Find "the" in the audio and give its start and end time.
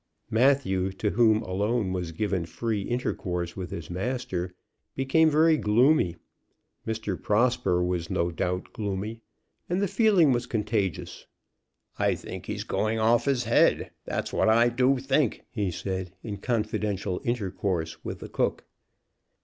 9.79-9.87, 18.21-18.29